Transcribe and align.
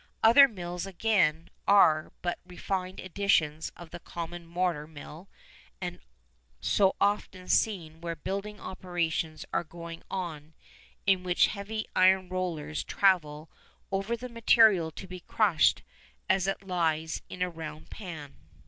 Other 0.23 0.47
mills, 0.47 0.87
again, 0.87 1.51
are 1.67 2.11
but 2.23 2.39
refined 2.43 2.99
editions 2.99 3.71
of 3.77 3.91
the 3.91 3.99
common 3.99 4.47
mortar 4.47 4.87
mill 4.87 5.29
so 6.59 6.95
often 6.99 7.47
seen 7.47 8.01
where 8.01 8.15
building 8.15 8.59
operations 8.59 9.45
are 9.53 9.63
going 9.63 10.01
on, 10.09 10.55
in 11.05 11.21
which 11.21 11.45
heavy 11.53 11.85
iron 11.95 12.29
rollers 12.29 12.83
travel 12.83 13.47
over 13.91 14.17
the 14.17 14.27
material 14.27 14.89
to 14.89 15.05
be 15.05 15.19
crushed 15.19 15.83
as 16.27 16.47
it 16.47 16.63
lies 16.65 17.21
in 17.29 17.43
a 17.43 17.49
round 17.51 17.91
pan. 17.91 18.37